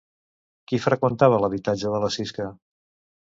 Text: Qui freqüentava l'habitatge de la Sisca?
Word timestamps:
Qui 0.71 0.79
freqüentava 0.85 1.39
l'habitatge 1.43 1.93
de 1.97 2.01
la 2.05 2.11
Sisca? 2.17 2.47